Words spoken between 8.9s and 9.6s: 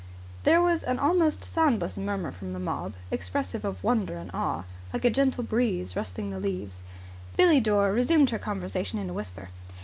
in a whisper.